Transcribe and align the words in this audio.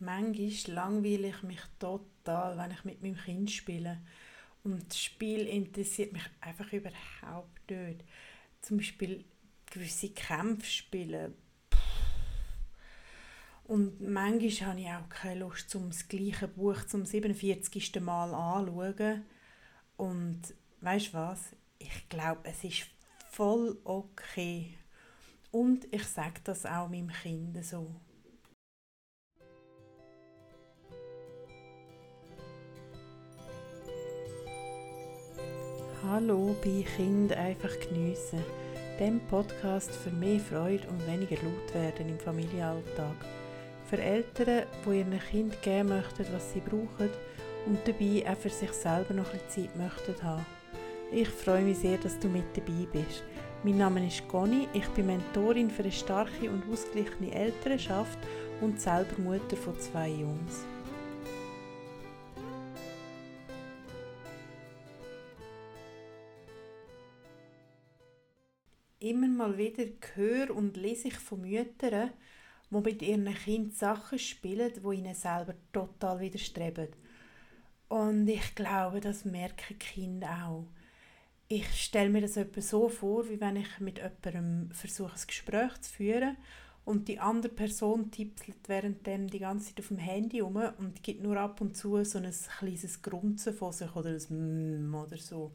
Manchmal 0.00 0.74
langweile 0.74 1.28
ich 1.28 1.42
mich 1.42 1.60
total, 1.78 2.56
wenn 2.56 2.70
ich 2.70 2.84
mit 2.84 3.02
meinem 3.02 3.16
Kind 3.16 3.50
spiele. 3.50 4.00
Und 4.62 4.88
das 4.88 5.00
Spiel 5.00 5.46
interessiert 5.46 6.12
mich 6.12 6.22
einfach 6.40 6.72
überhaupt 6.72 7.70
nicht. 7.70 8.04
Zum 8.60 8.76
Beispiel 8.76 9.24
gewisse 9.66 10.10
Kämpfe 10.10 10.66
spielen. 10.66 11.34
Und 13.64 14.00
manchmal 14.00 14.70
habe 14.70 14.80
ich 14.80 14.88
auch 14.88 15.08
keine 15.10 15.40
Lust, 15.40 15.74
um 15.74 15.90
das 15.90 16.08
gleiche 16.08 16.48
Buch 16.48 16.84
zum 16.86 17.04
47. 17.04 18.00
Mal 18.00 18.32
anzuschauen. 18.32 19.24
Und 19.96 20.40
weißt 20.80 21.08
du 21.08 21.12
was? 21.14 21.40
Ich 21.78 22.08
glaube, 22.08 22.40
es 22.44 22.64
ist 22.64 22.86
voll 23.30 23.78
okay. 23.84 24.74
Und 25.50 25.92
ich 25.92 26.04
sage 26.04 26.40
das 26.44 26.64
auch 26.66 26.88
meinem 26.88 27.08
Kind 27.08 27.62
so. 27.64 28.00
Hallo 36.10 36.56
bei 36.64 36.86
Kind 36.96 37.34
einfach 37.34 37.78
geniessen, 37.80 38.42
dem 38.98 39.20
Podcast 39.28 39.94
für 39.94 40.08
mehr 40.08 40.40
Freude 40.40 40.88
und 40.88 41.06
weniger 41.06 41.36
laut 41.42 41.74
werden 41.74 42.08
im 42.08 42.18
Familienalltag. 42.18 43.14
Für 43.84 43.98
Eltern, 43.98 44.62
die 44.86 44.98
ihren 45.00 45.20
Kind 45.30 45.60
geben 45.60 45.90
möchten, 45.90 46.24
was 46.32 46.54
sie 46.54 46.60
brauchen 46.60 47.10
und 47.66 47.78
dabei 47.84 48.24
auch 48.26 48.38
für 48.38 48.48
sich 48.48 48.72
selber 48.72 49.12
noch 49.12 49.30
ein 49.34 49.40
Zeit 49.48 49.76
möchten 49.76 50.22
haben. 50.22 50.46
Ich 51.12 51.28
freue 51.28 51.62
mich 51.62 51.76
sehr, 51.76 51.98
dass 51.98 52.18
du 52.18 52.28
mit 52.28 52.56
dabei 52.56 52.86
bist. 52.90 53.22
Mein 53.62 53.76
Name 53.76 54.06
ist 54.06 54.26
Conny, 54.28 54.66
ich 54.72 54.88
bin 54.88 55.08
Mentorin 55.08 55.68
für 55.68 55.82
eine 55.82 55.92
starke 55.92 56.48
und 56.48 56.62
ausgeglichene 56.72 57.34
Elternschaft 57.34 58.18
und 58.62 58.80
selber 58.80 59.20
Mutter 59.20 59.58
von 59.58 59.78
zwei 59.78 60.08
Jungs. 60.08 60.64
Immer 69.00 69.28
mal 69.28 69.56
wieder 69.56 69.84
höre 70.14 70.54
und 70.54 70.76
lese 70.76 71.08
ich 71.08 71.18
von 71.18 71.42
Müttern, 71.42 72.10
die 72.70 72.80
mit 72.80 73.00
ihren 73.02 73.32
Kindern 73.32 73.70
Sachen 73.70 74.18
spielen, 74.18 74.72
die 74.74 74.96
ihnen 74.96 75.14
selber 75.14 75.54
total 75.72 76.18
widerstreben. 76.20 76.88
Und 77.88 78.28
ich 78.28 78.54
glaube, 78.54 79.00
das 79.00 79.24
merken 79.24 79.78
Kinder 79.78 80.46
auch. 80.46 80.66
Ich 81.46 81.66
stelle 81.80 82.10
mir 82.10 82.20
das 82.22 82.36
etwa 82.36 82.60
so 82.60 82.88
vor, 82.88 83.28
wie 83.28 83.40
wenn 83.40 83.56
ich 83.56 83.80
mit 83.80 83.98
jemandem 83.98 84.70
versuche, 84.72 85.14
ein 85.14 85.26
Gespräch 85.26 85.80
zu 85.80 85.92
führen 85.92 86.36
und 86.84 87.06
die 87.06 87.20
andere 87.20 87.52
Person 87.52 88.10
tippelt 88.10 88.68
währenddem 88.68 89.28
die 89.28 89.38
ganze 89.38 89.68
Zeit 89.68 89.80
auf 89.80 89.88
dem 89.88 89.98
Handy 89.98 90.42
um 90.42 90.56
und 90.56 91.02
gibt 91.02 91.22
nur 91.22 91.36
ab 91.36 91.60
und 91.60 91.76
zu 91.76 92.02
so 92.04 92.18
ein 92.18 92.34
kleines 92.58 93.00
Grunzen 93.00 93.54
von 93.54 93.72
sich 93.72 93.94
oder 93.94 94.10
ein 94.10 94.88
«Mm» 94.88 94.94
oder 94.94 95.16
so. 95.16 95.52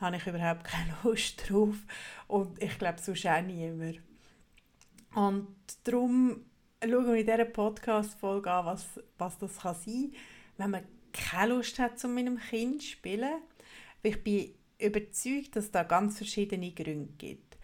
Habe 0.00 0.16
ich 0.16 0.26
überhaupt 0.26 0.64
keine 0.64 0.96
Lust 1.02 1.48
drauf 1.48 1.76
und 2.26 2.62
ich 2.62 2.78
glaube, 2.78 3.00
so 3.00 3.12
auch 3.12 3.42
niemand. 3.42 4.00
Und 5.14 5.56
darum 5.84 6.44
schauen 6.82 7.06
wir 7.06 7.14
in 7.14 7.26
dieser 7.26 7.44
Podcast-Folge 7.44 8.50
an, 8.50 8.66
was, 8.66 8.86
was 9.18 9.38
das 9.38 9.58
kann 9.58 9.74
sein 9.74 10.12
kann, 10.12 10.14
wenn 10.56 10.70
man 10.70 10.84
keine 11.12 11.54
Lust 11.54 11.78
hat, 11.78 12.02
um 12.04 12.14
mit 12.14 12.26
einem 12.26 12.38
Kind 12.38 12.82
zu 12.82 12.88
spielen. 12.88 13.42
Ich 14.02 14.22
bin 14.22 14.54
überzeugt, 14.78 15.56
dass 15.56 15.64
es 15.64 15.70
da 15.70 15.82
ganz 15.82 16.16
verschiedene 16.16 16.72
Gründe 16.72 17.12
gibt. 17.18 17.58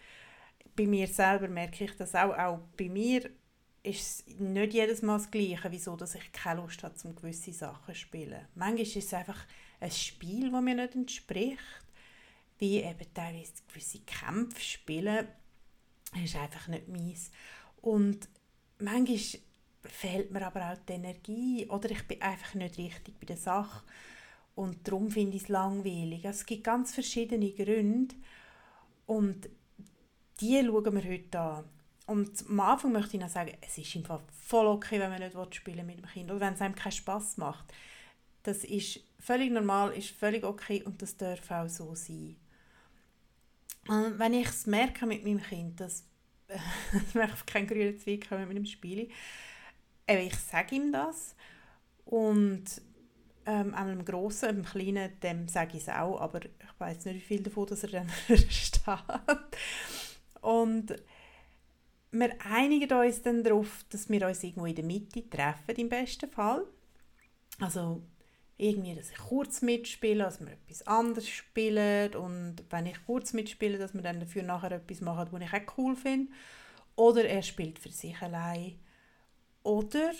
Bei 0.75 0.85
mir 0.85 1.07
selber 1.07 1.47
merke 1.47 1.85
ich 1.85 1.95
das 1.95 2.13
auch. 2.13 2.37
Auch 2.37 2.59
bei 2.77 2.89
mir 2.89 3.29
ist 3.81 4.27
es 4.27 4.39
nicht 4.39 4.73
jedes 4.73 5.01
Mal 5.01 5.17
das 5.17 5.31
Gleiche, 5.31 5.71
wieso 5.71 5.95
dass 5.95 6.15
ich 6.15 6.31
keine 6.31 6.61
Lust 6.61 6.83
habe, 6.83 6.95
um 7.05 7.15
gewisse 7.15 7.53
Sachen 7.53 7.93
zu 7.93 7.99
spielen. 7.99 8.45
Manchmal 8.53 8.81
ist 8.81 8.95
es 8.95 9.13
einfach 9.13 9.39
ein 9.79 9.91
Spiel, 9.91 10.51
das 10.51 10.61
mir 10.61 10.75
nicht 10.75 10.95
entspricht. 10.95 11.57
Wie 12.59 12.77
eben 12.77 13.13
teilweise 13.13 13.53
gewisse 13.67 13.99
Kämpfe 13.99 14.61
spielen, 14.61 15.27
ist 16.23 16.35
einfach 16.35 16.67
nicht 16.67 16.87
meins. 16.87 17.31
Und 17.81 18.27
manchmal 18.79 19.41
fehlt 19.83 20.31
mir 20.31 20.45
aber 20.45 20.71
auch 20.71 20.77
die 20.87 20.93
Energie 20.93 21.67
oder 21.67 21.89
ich 21.91 22.07
bin 22.07 22.21
einfach 22.21 22.53
nicht 22.55 22.77
richtig 22.77 23.19
bei 23.19 23.25
der 23.25 23.37
Sache 23.37 23.83
und 24.55 24.87
darum 24.87 25.11
finde 25.11 25.37
ich 25.37 25.43
es 25.43 25.49
langweilig. 25.49 26.25
Also 26.25 26.39
es 26.39 26.45
gibt 26.45 26.63
ganz 26.63 26.93
verschiedene 26.93 27.51
Gründe 27.51 28.15
und 29.05 29.49
die 30.39 30.61
schauen 30.65 30.95
wir 30.95 31.09
heute 31.09 31.39
an. 31.39 31.63
Und 32.07 32.43
am 32.49 32.59
Anfang 32.61 32.91
möchte 32.93 33.17
ich 33.17 33.21
noch 33.21 33.29
sagen, 33.29 33.53
es 33.61 33.77
ist 33.77 33.95
einfach 33.95 34.21
voll 34.31 34.65
okay, 34.67 34.99
wenn 34.99 35.09
man 35.09 35.19
nicht 35.19 35.55
spielen 35.55 35.85
mit 35.85 35.97
dem 35.97 36.05
Kind 36.05 36.31
oder 36.31 36.39
wenn 36.39 36.53
es 36.53 36.61
einem 36.61 36.75
keinen 36.75 36.91
Spass 36.93 37.37
macht. 37.37 37.65
Das 38.43 38.63
ist 38.63 39.01
völlig 39.19 39.51
normal, 39.51 39.91
ist 39.91 40.09
völlig 40.09 40.43
okay 40.43 40.81
und 40.83 41.01
das 41.01 41.17
darf 41.17 41.51
auch 41.51 41.67
so 41.67 41.93
sein. 41.95 42.37
Wenn 43.87 44.33
ich 44.33 44.47
es 44.47 44.65
merke 44.65 45.05
mit 45.05 45.23
meinem 45.23 45.41
Kind, 45.41 45.79
dass 45.79 46.05
ich 46.49 47.21
auf 47.21 47.45
keinen 47.45 47.67
grünen 47.67 47.97
Zweig 47.97 48.27
kommen 48.27 48.47
mit 48.47 48.57
dem 48.57 48.65
Spiel, 48.65 49.09
ich 50.07 50.35
sage 50.35 50.75
ihm 50.75 50.91
das 50.91 51.35
und 52.05 52.63
ähm, 53.45 53.73
einem 53.73 54.05
Grossen, 54.05 54.49
einem 54.49 54.65
Kleinen, 54.65 55.19
dem 55.21 55.47
sage 55.47 55.77
ich 55.77 55.83
es 55.83 55.89
auch, 55.89 56.19
aber 56.19 56.43
ich 56.45 56.79
weiß 56.79 57.05
nicht, 57.05 57.15
wie 57.15 57.19
viel 57.19 57.43
davon 57.43 57.65
dass 57.67 57.83
er 57.83 57.89
dann 57.89 58.09
versteht. 58.27 58.81
Und 60.41 60.95
wir 62.11 62.35
einigen 62.45 62.91
uns 62.91 63.21
dann 63.21 63.43
darauf, 63.43 63.85
dass 63.89 64.09
wir 64.09 64.27
uns 64.27 64.43
irgendwo 64.43 64.65
in 64.65 64.75
der 64.75 64.85
Mitte 64.85 65.29
treffen, 65.29 65.75
im 65.75 65.89
besten 65.89 66.29
Fall. 66.29 66.65
Also 67.59 68.01
irgendwie, 68.57 68.95
dass 68.95 69.11
ich 69.11 69.17
kurz 69.17 69.61
mitspiele, 69.61 70.23
dass 70.23 70.39
wir 70.39 70.51
etwas 70.51 70.85
anderes 70.87 71.29
spielen 71.29 72.15
und 72.15 72.55
wenn 72.69 72.87
ich 72.87 73.05
kurz 73.05 73.33
mitspiele, 73.33 73.77
dass 73.77 73.93
wir 73.93 74.01
dann 74.01 74.19
dafür 74.19 74.43
nachher 74.43 74.71
etwas 74.71 75.01
machen, 75.01 75.27
was 75.31 75.41
ich 75.41 75.53
auch 75.53 75.77
cool 75.77 75.95
finde. 75.95 76.31
Oder 76.95 77.25
er 77.25 77.43
spielt 77.43 77.77
für 77.77 77.91
sich 77.91 78.19
allein. 78.21 78.79
Oder 79.61 80.11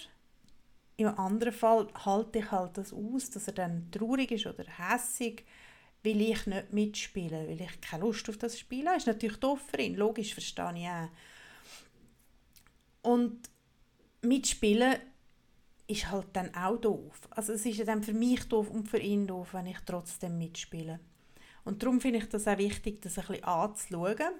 im 0.98 1.08
anderen 1.08 1.54
Fall 1.54 1.88
halte 2.06 2.40
ich 2.40 2.52
halt 2.52 2.78
das 2.78 2.94
aus, 2.94 3.32
dass 3.32 3.48
er 3.48 3.54
dann 3.54 3.90
traurig 3.92 4.32
ist 4.32 4.46
oder 4.46 4.66
hässig, 4.66 5.44
weil 6.04 6.22
ich 6.22 6.46
nicht 6.46 6.74
mitspiele, 6.74 7.48
weil 7.48 7.62
ich 7.62 7.82
keine 7.82 8.04
Lust 8.04 8.30
auf 8.30 8.38
das 8.38 8.60
Spiel 8.60 8.86
habe. 8.86 8.98
Ist 8.98 9.08
natürlich 9.08 9.38
doof 9.38 9.62
für 9.72 9.82
ihn, 9.82 9.96
logisch, 9.96 10.34
verstehe 10.34 10.74
ich 10.76 10.88
auch. 10.88 11.10
Und 13.02 13.50
mitspielen 14.22 14.98
ist 15.88 16.12
halt 16.12 16.28
dann 16.34 16.54
auch 16.54 16.78
doof. 16.78 17.20
Also 17.32 17.54
es 17.54 17.66
ist 17.66 17.88
dann 17.88 18.04
für 18.04 18.14
mich 18.14 18.44
doof 18.44 18.70
und 18.70 18.88
für 18.88 19.00
ihn 19.00 19.26
doof, 19.26 19.54
wenn 19.54 19.68
ich 19.68 19.80
trotzdem 19.86 20.38
mitspiele. 20.38 21.00
Und 21.64 21.82
darum 21.82 22.00
finde 22.02 22.20
ich 22.20 22.30
das 22.30 22.48
auch 22.48 22.58
wichtig, 22.58 23.02
das 23.02 23.18
ein 23.18 23.28
bisschen 23.28 23.44
anzuschauen, 23.44 24.34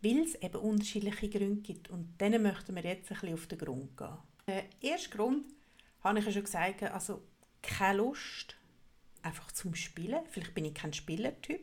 weil 0.00 0.18
es 0.20 0.34
eben 0.36 0.56
unterschiedliche 0.56 1.28
Gründe 1.28 1.62
gibt. 1.62 1.90
Und 1.90 2.20
denen 2.20 2.42
möchten 2.42 2.74
wir 2.74 2.82
jetzt 2.82 3.10
ein 3.10 3.14
bisschen 3.18 3.34
auf 3.34 3.46
den 3.46 3.58
Grund 3.58 3.96
gehen. 3.96 4.18
Der 4.46 4.64
erste 4.80 5.10
Grund 5.10 5.44
habe 6.02 6.18
ich 6.18 6.26
ja 6.26 6.32
schon 6.32 6.44
gesagt, 6.44 6.82
also 6.82 7.22
keine 7.62 7.98
Lust 7.98 8.56
einfach 9.22 9.52
zum 9.52 9.74
Spielen. 9.74 10.20
Vielleicht 10.30 10.54
bin 10.54 10.64
ich 10.64 10.74
kein 10.74 10.92
Spielertyp. 10.92 11.60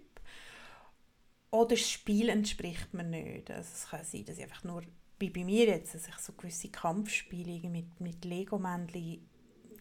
Oder 1.51 1.69
das 1.69 1.90
Spiel 1.90 2.29
entspricht 2.29 2.94
mir 2.94 3.03
nicht. 3.03 3.51
Also 3.51 3.69
es 3.73 3.88
kann 3.90 4.03
sein, 4.03 4.25
dass 4.25 4.38
ich 4.38 4.44
einfach 4.44 4.63
nur, 4.63 4.84
wie 5.19 5.30
bei 5.30 5.44
mir 5.44 5.66
jetzt, 5.66 5.96
dass 5.96 6.07
ich 6.07 6.16
so 6.16 6.34
gewisse 6.34 6.69
Kampfspiele 6.69 7.69
mit, 7.69 8.00
mit 8.00 8.25
Lego-Männchen 8.25 9.28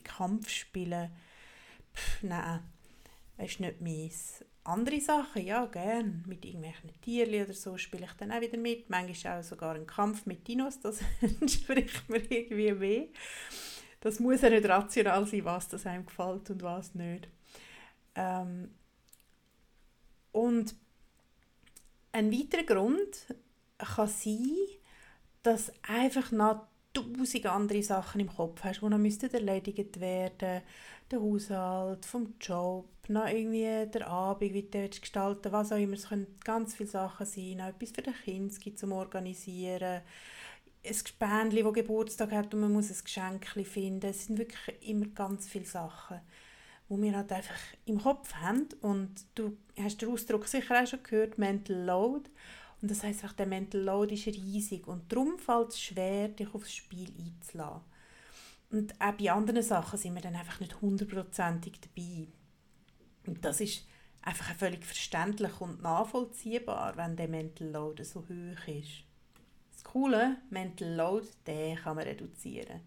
Kampfspiele, 0.04 1.10
Pff, 1.94 2.22
nein, 2.22 2.60
ist 3.38 3.60
nicht 3.60 3.80
meins. 3.80 4.44
Andere 4.64 5.00
Sachen, 5.00 5.44
ja, 5.44 5.66
gern. 5.66 6.24
Mit 6.26 6.44
irgendwelchen 6.44 7.00
Tieren 7.00 7.44
oder 7.44 7.54
so 7.54 7.76
spiele 7.76 8.06
ich 8.06 8.12
dann 8.12 8.32
auch 8.32 8.40
wieder 8.40 8.58
mit. 8.58 8.88
Manchmal 8.90 9.40
auch 9.40 9.44
sogar 9.44 9.74
ein 9.74 9.86
Kampf 9.86 10.26
mit 10.26 10.46
Dinos, 10.46 10.80
das 10.82 11.00
entspricht 11.20 12.08
mir 12.08 12.30
irgendwie 12.30 12.72
mehr 12.72 13.08
das 14.00 14.20
muss 14.20 14.42
ja 14.42 14.50
nicht 14.50 14.68
rational 14.68 15.26
sein, 15.26 15.44
was 15.44 15.68
das 15.68 15.86
einem 15.86 16.06
gefällt 16.06 16.50
und 16.50 16.62
was 16.62 16.94
nicht. 16.94 17.28
Ähm, 18.14 18.70
und 20.32 20.74
ein 22.12 22.32
weiterer 22.32 22.62
Grund 22.62 23.34
kann 23.76 24.08
sein, 24.08 24.56
dass 25.42 25.72
einfach 25.82 26.30
noch 26.32 26.66
tausend 26.92 27.46
andere 27.46 27.82
Sachen 27.82 28.20
im 28.20 28.28
Kopf 28.34 28.64
hast, 28.64 28.80
die 28.80 28.86
noch 28.86 28.98
müssten 28.98 29.32
erledigt 29.32 30.00
werden 30.00 30.62
Der 31.10 31.20
Haushalt, 31.20 32.04
vom 32.04 32.34
Job, 32.40 32.88
noch 33.08 33.26
irgendwie 33.26 33.90
der 33.90 34.08
Abend, 34.08 34.52
wie 34.52 34.62
du 34.62 34.88
gestalten 34.88 35.52
was 35.52 35.72
auch 35.72 35.78
immer. 35.78 35.94
Es 35.94 36.08
können 36.08 36.38
ganz 36.44 36.74
viele 36.74 36.88
Sachen 36.88 37.26
sein. 37.26 37.58
Noch 37.58 37.68
etwas 37.68 37.90
für 37.90 38.02
die 38.02 38.12
Kinder 38.24 38.76
zum 38.76 38.92
Organisieren 38.92 40.02
ein 40.84 40.94
Spänchen, 40.94 41.64
das 41.64 41.74
Geburtstag 41.74 42.32
hat 42.32 42.54
und 42.54 42.60
man 42.60 42.72
muss 42.72 42.90
ein 42.90 43.04
Geschenk 43.04 43.46
finden. 43.66 44.08
Es 44.08 44.26
sind 44.26 44.38
wirklich 44.38 44.88
immer 44.88 45.06
ganz 45.06 45.48
viele 45.48 45.64
Sachen, 45.64 46.20
die 46.88 47.02
wir 47.02 47.16
halt 47.16 47.32
einfach 47.32 47.58
im 47.84 48.00
Kopf 48.00 48.34
haben. 48.34 48.68
Und 48.80 49.24
du 49.34 49.56
hast 49.78 50.00
den 50.00 50.10
Ausdruck 50.10 50.46
sicher 50.46 50.82
auch 50.82 50.86
schon 50.86 51.02
gehört, 51.02 51.38
Mental 51.38 51.76
Load. 51.76 52.30
Und 52.80 52.90
das 52.90 53.02
heisst, 53.02 53.24
der 53.38 53.46
Mental 53.46 53.80
Load 53.80 54.14
ist 54.14 54.26
riesig 54.26 54.86
und 54.86 55.10
darum 55.12 55.38
fällt 55.38 55.70
es 55.70 55.80
schwer, 55.80 56.28
dich 56.28 56.54
aufs 56.54 56.72
Spiel 56.72 57.12
einzulassen. 57.18 57.82
Und 58.70 59.00
auch 59.00 59.12
bei 59.12 59.32
anderen 59.32 59.62
Sachen 59.62 59.98
sind 59.98 60.14
wir 60.14 60.22
dann 60.22 60.36
einfach 60.36 60.60
nicht 60.60 60.80
hundertprozentig 60.80 61.80
dabei. 61.80 62.28
Und 63.26 63.44
das 63.44 63.60
ist 63.60 63.86
einfach 64.22 64.54
völlig 64.54 64.84
verständlich 64.84 65.60
und 65.60 65.82
nachvollziehbar, 65.82 66.96
wenn 66.96 67.16
der 67.16 67.28
Mental 67.28 67.68
Load 67.68 68.04
so 68.04 68.20
hoch 68.20 68.68
ist. 68.68 69.04
Das 69.72 69.84
Coole, 69.84 70.36
Mental 70.50 70.94
Load, 70.94 71.26
den 71.46 71.76
kann 71.76 71.96
man 71.96 72.04
reduzieren. 72.04 72.80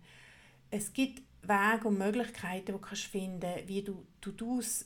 Es 0.69 0.93
gibt 0.93 1.23
Wege 1.41 1.87
und 1.87 1.97
Möglichkeiten, 1.97 2.67
die 2.67 2.71
du 2.71 2.77
kannst 2.77 3.13
wie 3.13 3.81
du 3.81 4.05
To-Dos 4.21 4.85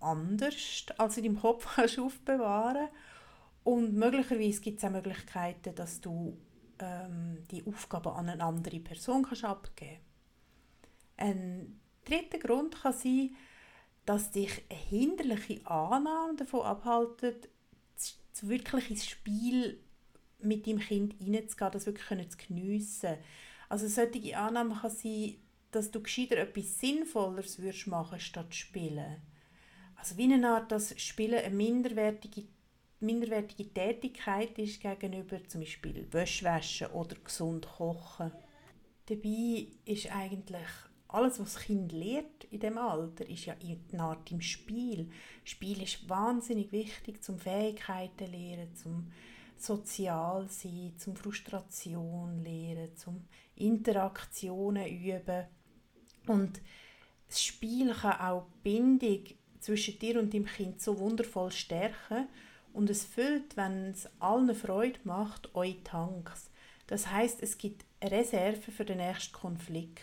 anders 0.00 0.86
als 0.98 1.16
in 1.16 1.24
deinem 1.24 1.40
Kopf 1.40 1.74
kannst 1.74 1.98
aufbewahren 1.98 2.88
Und 3.64 3.94
möglicherweise 3.94 4.60
gibt 4.60 4.78
es 4.78 4.84
auch 4.84 4.90
Möglichkeiten, 4.90 5.74
dass 5.74 6.00
du 6.00 6.36
ähm, 6.78 7.44
die 7.50 7.64
Aufgaben 7.66 8.08
an 8.08 8.28
eine 8.28 8.42
andere 8.42 8.80
Person 8.80 9.22
kannst 9.22 9.44
abgeben 9.44 10.00
Ein 11.16 11.80
dritter 12.04 12.38
Grund 12.38 12.80
kann 12.80 12.92
sein, 12.92 13.36
dass 14.06 14.30
dich 14.30 14.62
eine 14.68 14.78
hinderliche 14.78 15.64
Annahme 15.66 16.36
davon 16.36 16.62
abhalten, 16.62 17.34
wirklich 18.42 18.90
ins 18.90 19.06
Spiel 19.06 19.78
mit 20.38 20.66
deinem 20.66 20.80
Kind 20.80 21.14
hineinzugehen, 21.18 21.72
das 21.72 21.86
wirklich 21.86 22.30
zu 22.30 22.38
geniessen. 22.38 23.16
Also 23.68 23.86
solche 23.86 24.36
Annahme 24.38 24.74
kann 24.80 24.90
sein, 24.90 25.34
dass 25.70 25.90
du 25.90 26.02
gescheiter 26.02 26.38
etwas 26.38 26.80
Sinnvolleres 26.80 27.58
würdest 27.58 27.86
machen 27.86 28.18
statt 28.18 28.54
spielen. 28.54 29.22
Also 29.96 30.16
wie 30.16 30.32
eine 30.32 30.48
Art, 30.48 30.72
dass 30.72 30.98
Spielen 30.98 31.44
eine 31.44 31.54
minderwertige, 31.54 32.44
minderwertige 33.00 33.72
Tätigkeit 33.72 34.58
ist 34.58 34.80
gegenüber 34.80 35.42
zum 35.48 35.62
Beispiel 35.62 36.06
Wäschwäschen 36.10 36.88
oder 36.88 37.16
gesund 37.16 37.66
kochen. 37.66 38.32
Dabei 39.06 39.66
ist 39.84 40.14
eigentlich 40.14 40.68
alles, 41.08 41.40
was 41.40 41.54
das 41.54 41.64
Kind 41.64 41.92
lernt 41.92 42.44
in 42.50 42.60
dem 42.60 42.78
Alter, 42.78 43.28
ist 43.28 43.46
ja 43.46 43.54
in 43.54 43.80
einer 43.92 44.04
Art 44.04 44.30
im 44.30 44.40
Spiel. 44.40 45.10
Spiel 45.44 45.82
ist 45.82 46.08
wahnsinnig 46.08 46.70
wichtig 46.72 47.22
zum 47.22 47.38
Fähigkeiten 47.38 48.30
lernen, 48.30 48.74
zum 48.76 49.10
sozial 49.56 50.48
sein, 50.48 50.94
zum 50.96 51.16
Frustration 51.16 52.42
lernen, 52.42 52.94
zum 52.96 53.24
Interaktionen 53.56 54.86
üben. 54.86 55.46
Und 56.26 56.60
das 57.28 57.42
Spiel 57.42 57.92
kann 57.92 58.20
auch 58.20 58.46
die 58.46 58.70
Bindung 58.70 59.24
zwischen 59.58 59.98
dir 59.98 60.18
und 60.18 60.32
dem 60.32 60.46
Kind 60.46 60.80
so 60.80 60.98
wundervoll 60.98 61.50
stärken 61.50 62.28
und 62.72 62.90
es 62.90 63.04
füllt, 63.04 63.56
wenn 63.56 63.90
es 63.90 64.08
allen 64.18 64.54
Freude 64.54 64.98
macht, 65.04 65.54
eure 65.54 65.82
Tanks. 65.84 66.50
Das 66.86 67.10
heißt, 67.10 67.42
es 67.42 67.58
gibt 67.58 67.84
Reserven 68.02 68.72
für 68.72 68.84
den 68.84 68.98
nächsten 68.98 69.32
Konflikt. 69.32 70.02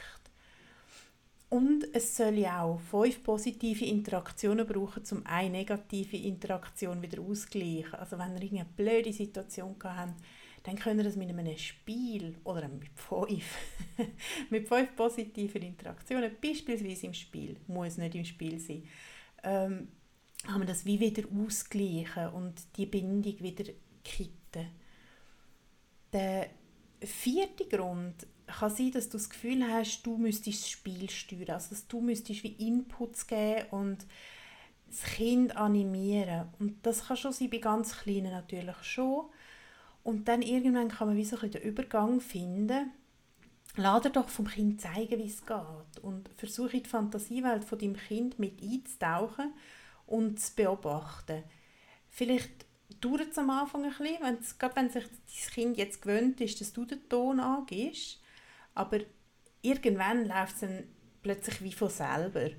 Und 1.50 1.86
es 1.94 2.18
soll 2.18 2.40
ja 2.40 2.64
auch 2.64 2.80
fünf 2.80 3.24
positive 3.24 3.86
Interaktionen 3.86 4.68
brauchen, 4.68 5.04
um 5.12 5.26
eine 5.26 5.50
negative 5.50 6.18
Interaktion 6.18 7.02
wieder 7.02 7.22
auszugleichen. 7.22 7.96
Also 7.96 8.20
wenn 8.20 8.36
ihr 8.38 8.52
eine 8.52 8.66
blöde 8.66 9.14
Situation 9.14 9.76
habt, 9.82 10.14
dann 10.64 10.78
könnt 10.78 11.00
ihr 11.00 11.06
das 11.06 11.16
mit 11.16 11.30
einem 11.30 11.58
Spiel 11.58 12.36
oder 12.44 12.68
mit 12.68 12.90
fünf, 12.96 13.46
mit 14.50 14.68
fünf 14.68 14.94
positiven 14.98 15.62
Interaktionen, 15.62 16.32
beispielsweise 16.42 17.08
im 17.08 17.14
Spiel, 17.14 17.56
muss 17.68 17.98
nicht 17.98 18.16
im 18.16 18.26
Spiel 18.26 18.60
sein, 18.60 18.84
ähm, 19.44 19.88
haben 20.48 20.62
wir 20.62 20.68
das 20.68 20.86
wie 20.86 21.00
wieder 21.00 21.24
ausgleichen 21.46 22.30
und 22.30 22.54
die 22.78 22.86
Bindung 22.86 23.40
wieder 23.40 23.72
kitten. 24.04 24.68
Der 26.14 26.50
vierte 27.02 27.66
Grund 27.66 28.28
kann 28.48 28.70
sein, 28.74 28.92
dass 28.92 29.10
du 29.10 29.18
das 29.18 29.30
Gefühl 29.30 29.64
hast, 29.70 30.04
du 30.04 30.18
müsstest 30.18 30.64
das 30.64 30.70
Spiel 30.70 31.10
steuern, 31.10 31.52
also 31.52 31.70
dass 31.72 31.88
du 31.88 32.02
müsstest 32.02 32.44
wie 32.44 32.54
Inputs 32.54 33.28
geben 33.28 33.66
und 33.72 34.06
das 34.88 35.04
Kind 35.04 35.58
animieren. 35.58 36.48
Und 36.60 36.78
das 36.86 37.08
kann 37.08 37.18
schon 37.18 37.34
sein, 37.34 37.50
bei 37.50 37.58
ganz 37.58 37.98
Kleinen 37.98 38.32
natürlich 38.32 38.84
schon, 38.84 39.26
und 40.08 40.30
dann 40.30 40.42
irgendwann 40.42 40.88
kann 40.88 41.10
man 41.10 41.18
wie 41.18 41.26
so 41.26 41.38
ein 41.38 41.52
den 41.52 41.62
Übergang 41.62 42.22
finden. 42.22 42.92
Dir 43.76 44.10
doch 44.10 44.30
vom 44.30 44.48
Kind 44.48 44.80
zeigen, 44.80 45.20
wie 45.20 45.28
es 45.28 45.46
geht. 45.46 46.02
Und 46.02 46.30
versuche 46.38 46.78
in 46.78 46.84
die 46.84 46.90
Fantasiewelt 46.90 47.66
von 47.66 47.78
deinem 47.78 47.98
Kind 47.98 48.40
mit 48.40 48.64
einzutauchen 48.64 49.52
und 50.08 50.40
zu 50.40 50.56
beobachten. 50.56 51.44
Vielleicht 52.10 52.66
dauert 53.02 53.32
es 53.32 53.38
am 53.38 53.50
Anfang 53.50 53.84
ein 53.84 53.90
bisschen, 53.90 54.18
wenn's, 54.22 54.58
gerade 54.58 54.76
wenn 54.76 54.90
sich 54.90 55.04
dein 55.06 55.54
Kind 55.54 55.78
jetzt 55.78 56.02
gewöhnt 56.02 56.42
ist, 56.42 56.60
dass 56.60 56.74
du 56.74 56.86
den 56.86 57.08
Ton 57.08 57.40
angibst. 57.40 58.20
Aber 58.74 59.00
irgendwann 59.62 60.28
läuft 60.28 60.64
es 60.64 60.84
plötzlich 61.22 61.62
wie 61.62 61.74
von 61.74 61.90
selber. 61.90 62.50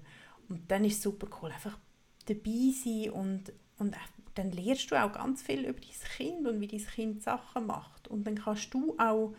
Und 0.49 0.71
dann 0.71 0.85
ist 0.85 0.99
es 0.99 1.03
super 1.03 1.29
cool, 1.41 1.51
einfach 1.51 1.79
dabei 2.27 2.73
sein 2.85 3.11
und, 3.11 3.53
und 3.79 3.97
dann 4.35 4.53
lernst 4.53 4.91
du 4.91 4.97
auch 4.97 5.13
ganz 5.13 5.43
viel 5.43 5.65
über 5.65 5.81
dein 5.81 6.17
Kind 6.17 6.47
und 6.47 6.61
wie 6.61 6.69
dein 6.69 6.87
Kind 6.87 7.23
Sachen 7.23 7.67
macht. 7.67 8.09
Und 8.09 8.25
dann 8.25 8.37
kannst 8.37 8.73
du 8.73 8.97
auch 8.99 9.35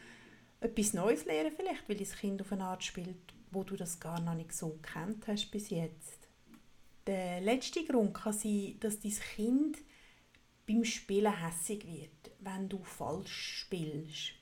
etwas 0.59 0.93
Neues 0.93 1.25
lernen 1.25 1.53
vielleicht, 1.55 1.87
weil 1.87 1.95
dein 1.95 2.07
Kind 2.07 2.41
auf 2.41 2.51
eine 2.51 2.65
Art 2.65 2.83
spielt, 2.83 3.33
wo 3.51 3.63
du 3.63 3.75
das 3.75 3.99
gar 3.99 4.19
noch 4.19 4.35
nicht 4.35 4.53
so 4.53 4.79
kennt 4.81 5.27
hast 5.27 5.51
bis 5.51 5.69
jetzt. 5.69 6.28
Der 7.07 7.41
letzte 7.41 7.85
Grund 7.85 8.13
kann 8.13 8.33
sein, 8.33 8.75
dass 8.79 8.99
dein 8.99 9.15
Kind 9.35 9.77
beim 10.67 10.83
Spielen 10.85 11.33
hässig 11.43 11.85
wird, 11.85 12.31
wenn 12.39 12.69
du 12.69 12.83
falsch 12.83 13.61
spielst. 13.61 14.33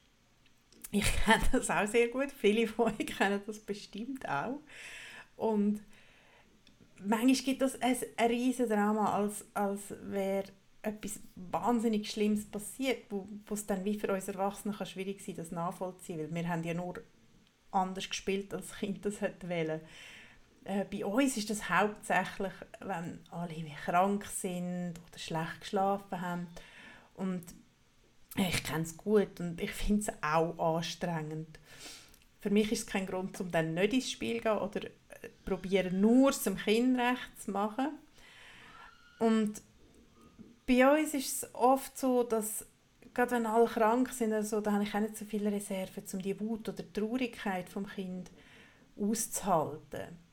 Ich 0.92 1.06
kenne 1.26 1.44
das 1.52 1.70
auch 1.70 1.88
sehr 1.88 2.10
gut, 2.10 2.32
viele 2.32 2.68
von 2.68 2.94
euch 2.94 3.06
kennen 3.06 3.42
das 3.46 3.60
bestimmt 3.60 4.28
auch. 4.28 4.60
Und 5.36 5.82
manchmal 7.00 7.34
gibt 7.36 7.62
es 7.62 7.82
ein, 7.82 7.96
ein 8.18 8.28
riesen 8.30 8.68
Drama, 8.68 9.14
als, 9.14 9.46
als 9.54 9.94
wäre 10.04 10.48
etwas 10.82 11.20
wahnsinnig 11.36 12.10
Schlimmes 12.10 12.46
passiert, 12.46 13.06
wo, 13.10 13.28
es 13.52 13.66
dann 13.66 13.84
wie 13.86 14.00
für 14.00 14.12
uns 14.12 14.28
Erwachsene 14.28 14.74
kann 14.74 14.88
schwierig 14.88 15.22
sein 15.22 15.36
das 15.36 15.52
nachvollziehen, 15.52 16.20
weil 16.20 16.34
wir 16.34 16.48
haben 16.48 16.64
ja 16.64 16.74
nur 16.74 17.02
anders 17.72 18.10
gespielt, 18.10 18.54
als 18.54 18.76
Kind 18.76 19.06
das 19.06 19.22
hätte 19.22 19.50
wollen. 19.50 19.82
Äh, 20.68 20.84
bei 20.92 21.06
uns 21.06 21.38
ist 21.38 21.50
das 21.50 21.70
hauptsächlich, 21.70 22.52
wenn 22.82 23.22
alle 23.32 23.56
krank 23.86 24.26
sind 24.26 24.96
oder 25.08 25.18
schlecht 25.18 25.62
geschlafen 25.62 26.20
haben 26.20 26.48
und 27.14 27.44
ich 28.36 28.64
kenne 28.66 28.84
es 28.84 28.98
gut 28.98 29.40
und 29.40 29.62
ich 29.62 29.72
finde 29.72 30.02
es 30.02 30.10
auch 30.22 30.76
anstrengend. 30.76 31.58
Für 32.42 32.50
mich 32.50 32.70
ist 32.74 32.80
es 32.80 32.86
kein 32.86 33.08
Grund, 33.08 33.40
um 33.40 33.50
dann 33.50 33.76
nicht 33.76 33.94
ins 33.94 34.12
Spiel 34.12 34.38
zu 34.38 34.44
gehen 34.44 34.58
oder 34.58 34.82
probieren 35.46 36.02
nur 36.02 36.34
zum 36.34 36.58
Kind 36.58 37.00
recht 37.00 37.42
zu 37.42 37.52
machen. 37.52 37.98
Und 39.20 39.62
bei 40.68 41.00
uns 41.00 41.14
ist 41.14 41.44
es 41.44 41.56
oft 41.56 41.98
so, 41.98 42.24
dass 42.24 42.66
gerade 43.14 43.32
wenn 43.32 43.46
alle 43.46 43.68
krank 43.68 44.10
sind, 44.10 44.34
also, 44.34 44.60
da 44.60 44.74
habe 44.74 44.84
ich 44.84 44.94
auch 44.94 45.00
nicht 45.00 45.16
so 45.16 45.24
viele 45.24 45.50
Reserven, 45.50 46.04
um 46.12 46.22
die 46.22 46.38
Wut 46.42 46.68
oder 46.68 46.84
die 46.84 46.92
Traurigkeit 46.94 47.70
vom 47.70 47.88
Kind 47.88 48.30
auszuhalten. 49.00 50.27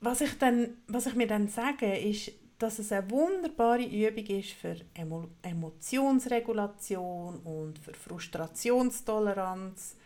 Was 0.00 0.22
ich, 0.22 0.38
dann, 0.38 0.78
was 0.86 1.06
ich 1.06 1.14
mir 1.14 1.26
dann 1.26 1.48
sage, 1.48 1.96
ist, 1.96 2.32
dass 2.58 2.78
es 2.78 2.92
eine 2.92 3.10
wunderbare 3.10 3.84
Übung 3.84 4.26
ist 4.26 4.52
für 4.52 4.76
Emo 4.94 5.28
Emotionsregulation 5.42 7.38
und 7.40 7.78
für 7.78 7.94
Frustrationstoleranz, 7.94 9.96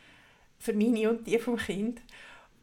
für 0.59 0.73
meine 0.73 1.11
und 1.11 1.27
die 1.27 1.39
vom 1.39 1.57
Kind. 1.57 2.01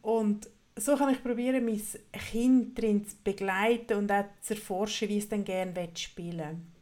Und 0.00 0.48
so 0.76 0.96
kann 0.96 1.12
ich 1.12 1.22
probieren, 1.22 1.64
mein 1.64 1.82
Kind 2.30 2.78
darin 2.78 3.06
zu 3.06 3.16
begleiten 3.22 3.98
und 3.98 4.10
auch 4.10 4.24
zu 4.40 4.54
erforschen, 4.54 5.08
wie 5.08 5.18
es 5.18 5.28
dann 5.28 5.44
gerne 5.44 5.90
spielen 5.94 6.72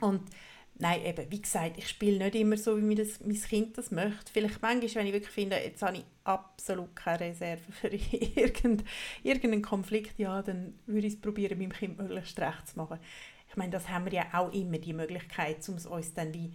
Und 0.00 0.22
nein, 0.78 1.04
eben, 1.04 1.30
wie 1.30 1.40
gesagt, 1.40 1.78
ich 1.78 1.88
spiele 1.88 2.18
nicht 2.18 2.34
immer 2.34 2.58
so, 2.58 2.76
wie 2.76 2.82
mein 2.82 3.42
Kind 3.42 3.78
das 3.78 3.90
möchte. 3.90 4.32
Vielleicht 4.32 4.60
manchmal, 4.60 4.94
wenn 4.94 5.06
ich 5.06 5.12
wirklich 5.14 5.32
finde, 5.32 5.56
jetzt 5.56 5.82
habe 5.82 5.96
ich 5.96 6.04
absolut 6.24 6.96
keine 6.96 7.20
Reserve 7.20 7.60
für 7.70 7.88
irgendeinen 9.22 9.62
Konflikt, 9.62 10.18
ja, 10.18 10.42
dann 10.42 10.78
würde 10.86 11.06
ich 11.06 11.14
es 11.14 11.20
probieren, 11.20 11.58
meinem 11.58 11.72
Kind 11.72 11.98
möglichst 11.98 12.38
recht 12.38 12.68
zu 12.68 12.78
machen. 12.78 12.98
Ich 13.48 13.56
meine, 13.56 13.70
das 13.70 13.88
haben 13.88 14.06
wir 14.06 14.12
ja 14.12 14.26
auch 14.32 14.52
immer, 14.52 14.78
die 14.78 14.92
Möglichkeit, 14.92 15.68
um 15.68 15.76
es 15.76 15.86
uns 15.86 16.14
dann 16.14 16.34
wie 16.34 16.52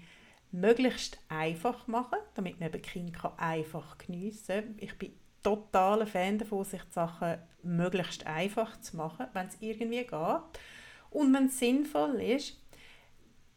möglichst 0.51 1.19
einfach 1.29 1.85
zu 1.85 1.91
machen, 1.91 2.17
damit 2.35 2.59
man 2.59 2.69
eben 2.69 2.81
Kind 2.81 3.13
kann 3.13 3.37
einfach 3.37 3.97
geniessen 3.99 4.47
kann. 4.47 4.75
Ich 4.79 4.97
bin 4.97 5.13
totaler 5.43 6.07
Fan 6.07 6.37
davon, 6.37 6.65
sich 6.65 6.81
die 6.81 6.93
Sachen 6.93 7.37
möglichst 7.63 8.25
einfach 8.27 8.79
zu 8.81 8.97
machen, 8.97 9.27
wenn 9.33 9.47
es 9.47 9.57
irgendwie 9.59 10.03
geht. 10.03 10.41
Und 11.11 11.33
wenn 11.33 11.45
es 11.45 11.59
sinnvoll 11.59 12.21
ist. 12.21 12.57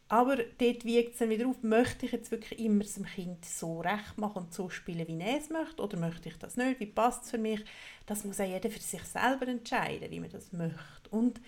Aber 0.09 0.35
dort 0.35 0.85
wiegt 0.85 1.13
es 1.13 1.19
dann 1.19 1.29
wieder 1.29 1.47
auf, 1.47 1.63
möchte 1.63 2.05
ich 2.05 2.11
jetzt 2.11 2.29
wirklich 2.29 2.59
immer 2.59 2.83
dem 2.83 3.05
Kind 3.05 3.45
so 3.45 3.79
recht 3.81 4.17
machen 4.17 4.43
und 4.43 4.53
so 4.53 4.69
spielen, 4.69 5.07
wie 5.07 5.19
er 5.19 5.39
es 5.39 5.49
möchte, 5.49 5.81
oder 5.81 5.97
möchte 5.97 6.29
ich 6.29 6.37
das 6.37 6.55
nicht, 6.55 6.79
wie 6.79 6.85
passt 6.85 7.23
es 7.23 7.31
für 7.31 7.37
mich? 7.37 7.63
Das 8.05 8.23
muss 8.23 8.39
auch 8.39 8.47
jeder 8.47 8.69
für 8.69 8.79
sich 8.79 9.03
selber 9.03 9.47
entscheiden, 9.47 10.11
wie 10.11 10.19
man 10.19 10.29
das 10.29 10.51
möchte. 10.51 11.09
Und 11.09 11.41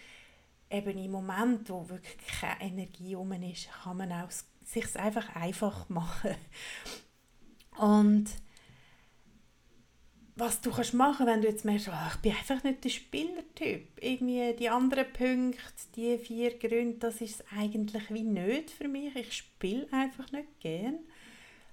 eben 0.72 0.98
im 0.98 1.12
Moment, 1.12 1.70
wo 1.70 1.88
wirklich 1.90 2.28
keine 2.40 2.62
Energie 2.62 3.14
rum 3.14 3.34
ist, 3.34 3.70
kann 3.84 3.98
man 3.98 4.12
auch 4.12 4.30
sich 4.64 4.96
einfach 4.98 5.36
einfach 5.36 5.90
machen. 5.90 6.36
Und 7.78 8.26
was 10.38 10.60
du 10.60 10.70
kannst 10.70 10.94
machen, 10.94 11.28
wenn 11.28 11.42
du 11.42 11.48
jetzt 11.48 11.64
merkst, 11.64 11.88
oh, 11.88 12.08
ich 12.14 12.18
bin 12.18 12.34
einfach 12.34 12.64
nicht 12.64 12.84
der 12.84 12.90
Spielertyp. 12.90 13.88
Irgendwie 14.02 14.54
die 14.54 14.70
anderen 14.70 15.12
Punkte, 15.14 15.62
die 15.96 16.18
vier 16.18 16.60
Gründe, 16.60 16.98
das 17.00 17.22
ist 17.22 17.44
eigentlich 17.56 18.10
wie 18.10 18.24
nicht 18.24 18.72
für 18.72 18.90
mich. 18.90 19.16
Ich 19.16 19.32
spiele 19.32 19.88
einfach 19.92 20.30
nicht 20.34 20.60
gern. 20.60 21.00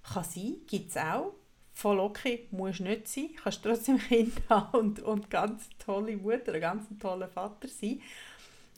Kann 0.04 0.24
sein, 0.24 0.56
gibt 0.68 0.90
es 0.90 0.96
auch. 0.96 1.32
Voll 1.74 1.98
okay, 1.98 2.46
muss 2.52 2.78
nicht 2.78 3.08
sein. 3.08 3.30
Kannst 3.42 3.64
trotzdem 3.64 3.98
Kind 4.08 4.34
haben 4.48 4.78
und, 4.78 5.00
und 5.00 5.28
ganz 5.28 5.68
tolle 5.84 6.16
Mutter, 6.16 6.60
ganz 6.60 6.86
toller 7.00 7.28
Vater 7.28 7.66
sein. 7.66 8.00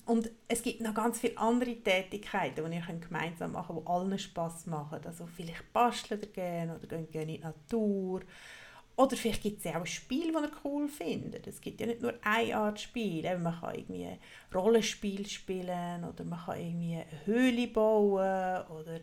Und 0.06 0.30
es 0.48 0.62
gibt 0.62 0.80
noch 0.80 0.94
ganz 0.94 1.20
viele 1.20 1.36
andere 1.38 1.76
Tätigkeiten, 1.76 2.70
die 2.70 2.76
ihr 2.76 3.00
gemeinsam 3.00 3.52
machen 3.52 3.76
könnt, 3.76 3.86
die 3.86 3.90
allen 3.90 4.18
Spass 4.18 4.66
machen. 4.66 5.00
Also 5.04 5.26
vielleicht 5.26 5.72
basteln 5.72 6.20
ihr 6.36 6.78
oder 6.82 6.98
gehen 7.02 7.22
in 7.22 7.28
die 7.28 7.38
Natur 7.38 8.22
oder 8.96 9.16
vielleicht 9.16 9.42
gibt 9.42 9.58
es 9.58 9.64
ja 9.64 9.72
auch 9.72 9.80
ein 9.80 9.86
Spiel, 9.86 10.32
das 10.32 10.42
ihr 10.42 10.50
cool 10.64 10.88
findet. 10.88 11.46
Es 11.46 11.60
gibt 11.60 11.80
ja 11.80 11.86
nicht 11.86 12.00
nur 12.00 12.14
eine 12.22 12.56
Art 12.56 12.80
Spiel. 12.80 13.22
Man 13.38 13.60
kann 13.60 13.74
irgendwie 13.74 14.04
ein 14.06 14.18
Rollenspiel 14.54 15.26
spielen 15.26 16.04
oder 16.04 16.24
man 16.24 16.38
kann 16.38 16.60
irgendwie 16.60 16.94
eine 16.94 17.26
Höhle 17.26 17.66
bauen 17.68 18.66
oder 18.68 19.00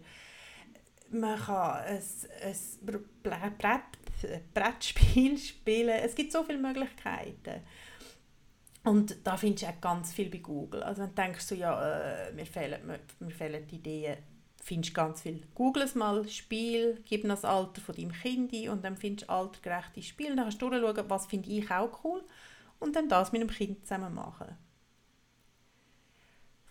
man 1.12 1.38
kann 1.40 1.84
ein, 1.84 2.02
ein 2.42 3.58
Brett, 3.58 4.54
Brettspiel 4.54 5.38
spielen. 5.40 5.90
Es 5.90 6.16
gibt 6.16 6.32
so 6.32 6.44
viele 6.44 6.60
Möglichkeiten. 6.60 7.62
Und 8.84 9.16
da 9.26 9.38
findest 9.38 9.64
du 9.64 9.68
auch 9.70 9.82
ganz 9.82 10.14
viel 10.14 10.30
bei 10.30 10.40
Google. 10.40 10.82
Also 10.84 11.02
wenn 11.02 11.10
du 11.10 11.16
denkst, 11.16 11.46
so, 11.46 11.54
ja, 11.54 12.28
äh, 12.28 12.32
mir, 12.32 12.46
fehlen, 12.46 12.82
mir, 13.20 13.32
fehlen 13.32 13.68
Ideen, 13.70 14.18
findest 14.64 14.94
ganz 14.94 15.22
viel. 15.22 15.42
Google 15.56 15.84
es 15.84 15.96
mal, 15.96 16.28
Spiel, 16.28 17.02
gib 17.06 17.28
das 17.28 17.46
Alter 17.46 17.82
von 17.82 17.96
deinem 17.96 18.12
Kind 18.12 18.54
ein 18.54 18.70
und 18.70 18.84
dann 18.84 18.98
findest 18.98 19.28
du 19.28 19.34
altergerechte 19.34 20.04
Spiele. 20.04 20.36
Dann 20.36 20.46
kannst 20.46 20.62
du 20.62 20.70
durchschauen, 20.70 21.10
was 21.10 21.26
finde 21.26 21.50
ich 21.50 21.70
auch 21.72 22.04
cool 22.04 22.24
und 22.80 22.96
dann 22.96 23.10
das 23.10 23.32
mit 23.32 23.42
dem 23.42 23.50
Kind 23.50 23.86
zusammen 23.86 24.14
machen. 24.14 24.58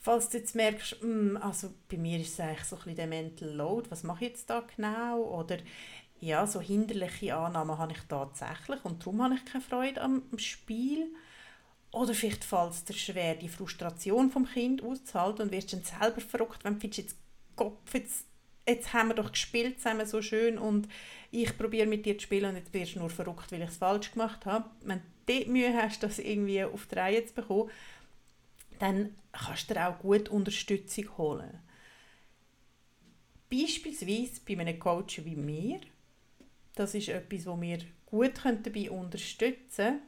Falls 0.02 0.30
du 0.30 0.38
jetzt 0.38 0.54
merkst, 0.54 1.02
hm, 1.02 1.36
also 1.40 1.74
bei 1.90 1.98
mir 1.98 2.18
ist 2.20 2.32
es 2.32 2.40
eigentlich 2.40 2.64
so 2.64 2.78
ein 2.86 2.96
der 2.96 3.06
Mental 3.06 3.50
Load, 3.50 3.90
was 3.90 4.02
mache 4.02 4.24
ich 4.24 4.30
jetzt 4.30 4.48
da 4.48 4.60
genau? 4.60 5.22
Oder 5.24 5.58
ja, 6.20 6.46
so 6.46 6.60
hinderliche 6.60 7.36
Annahmen 7.36 7.76
habe 7.76 7.92
ich 7.92 8.00
tatsächlich 8.08 8.84
und 8.84 9.02
darum 9.02 9.22
habe 9.22 9.34
ich 9.34 9.44
keine 9.44 9.62
Freude 9.62 10.00
am 10.00 10.22
Spiel. 10.36 11.12
Oder 11.92 12.14
vielleicht 12.14 12.44
fällt 12.44 12.70
es 12.70 12.84
dir 12.84 12.94
schwer, 12.94 13.34
die 13.34 13.48
Frustration 13.48 14.30
vom 14.30 14.46
Kind 14.46 14.82
auszuhalten 14.82 15.42
und 15.42 15.52
wirst 15.52 15.72
dann 15.72 15.82
selber 15.82 16.20
verrückt, 16.20 16.64
wenn 16.64 16.78
du 16.78 16.86
jetzt 16.86 17.16
Kopf, 17.60 17.92
jetzt, 17.92 18.24
jetzt 18.66 18.94
haben 18.94 19.08
wir 19.08 19.14
doch 19.14 19.32
gespielt 19.32 19.78
zusammen 19.78 20.06
so 20.06 20.22
schön 20.22 20.56
und 20.56 20.88
ich 21.30 21.58
probiere 21.58 21.86
mit 21.86 22.06
dir 22.06 22.16
zu 22.16 22.24
spielen 22.24 22.50
und 22.50 22.56
jetzt 22.56 22.72
wirst 22.72 22.94
du 22.94 23.00
nur 23.00 23.10
verrückt, 23.10 23.52
weil 23.52 23.60
ich 23.60 23.68
es 23.68 23.76
falsch 23.76 24.12
gemacht 24.12 24.46
habe. 24.46 24.70
Wenn 24.80 25.00
du 25.26 25.34
dort 25.34 25.48
Mühe 25.48 25.74
hast, 25.74 26.02
das 26.02 26.18
irgendwie 26.18 26.64
auf 26.64 26.86
die 26.86 26.94
Reihe 26.94 27.26
zu 27.26 27.34
bekommen, 27.34 27.70
dann 28.78 29.14
kannst 29.32 29.68
du 29.68 29.74
dir 29.74 29.88
auch 29.88 29.98
gut 29.98 30.30
Unterstützung 30.30 31.18
holen. 31.18 31.58
Beispielsweise 33.50 34.40
bei 34.48 34.58
einem 34.58 34.78
Coach 34.78 35.22
wie 35.24 35.36
mir. 35.36 35.80
Das 36.76 36.94
ist 36.94 37.10
etwas, 37.10 37.44
wo 37.44 37.60
wir 37.60 37.78
gut 38.06 38.40
dabei 38.42 38.90
unterstützen 38.90 39.76
können. 39.76 40.02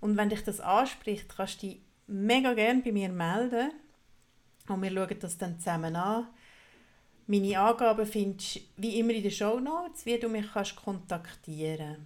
Und 0.00 0.16
wenn 0.18 0.28
dich 0.28 0.44
das 0.44 0.60
anspricht, 0.60 1.34
kannst 1.34 1.62
du 1.62 1.68
dich 1.68 1.80
mega 2.06 2.52
gerne 2.52 2.82
bei 2.82 2.92
mir 2.92 3.08
melden. 3.08 3.70
Und 4.68 4.82
wir 4.82 4.90
schauen 4.90 5.18
das 5.20 5.38
dann 5.38 5.58
zusammen 5.58 5.96
an. 5.96 6.28
Meine 7.26 7.58
Angaben 7.58 8.04
findest 8.04 8.56
du 8.56 8.60
wie 8.78 8.98
immer 8.98 9.12
in 9.12 9.22
den 9.22 9.30
Show 9.30 9.60
Notes, 9.60 10.04
wie 10.04 10.18
du 10.18 10.28
mich 10.28 10.46
kannst 10.52 10.74
kontaktieren 10.74 11.96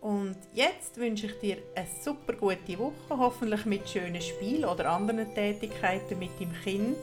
Und 0.00 0.36
jetzt 0.54 0.96
wünsche 0.96 1.26
ich 1.26 1.38
dir 1.40 1.56
eine 1.74 1.88
super 2.02 2.34
gute 2.34 2.78
Woche, 2.78 3.10
hoffentlich 3.10 3.64
mit 3.66 3.88
schönen 3.88 4.22
Spielen 4.22 4.64
oder 4.64 4.90
anderen 4.90 5.34
Tätigkeiten 5.34 6.18
mit 6.20 6.38
deinem 6.38 6.54
Kind. 6.62 6.96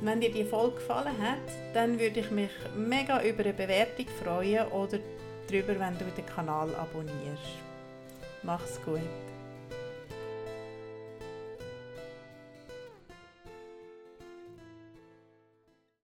Und 0.00 0.06
wenn 0.06 0.20
dir 0.20 0.32
die 0.32 0.44
Folge 0.44 0.76
gefallen 0.76 1.20
hat, 1.20 1.74
dann 1.74 1.98
würde 1.98 2.20
ich 2.20 2.30
mich 2.30 2.50
mega 2.76 3.22
über 3.22 3.42
eine 3.42 3.52
Bewertung 3.52 4.06
freuen 4.22 4.68
oder 4.68 5.00
darüber, 5.48 5.78
wenn 5.80 5.98
du 5.98 6.04
den 6.16 6.26
Kanal 6.26 6.72
abonnierst. 6.76 7.58
Mach's 8.44 8.80
gut. 8.84 9.31